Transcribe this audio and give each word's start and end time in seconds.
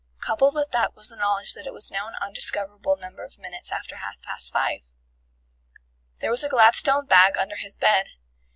Coupled 0.19 0.55
with 0.55 0.71
that 0.71 0.95
was 0.95 1.09
the 1.09 1.15
knowledge 1.15 1.53
that 1.53 1.67
it 1.67 1.73
was 1.73 1.91
now 1.91 2.07
an 2.07 2.15
undiscoverable 2.15 2.97
number 2.97 3.23
of 3.23 3.37
minutes 3.37 3.71
after 3.71 3.97
half 3.97 4.19
past 4.23 4.51
five. 4.51 4.89
There 6.21 6.31
was 6.31 6.43
a 6.43 6.49
Gladstone 6.49 7.05
bag 7.05 7.37
under 7.37 7.57
his 7.57 7.77
bed. 7.77 8.09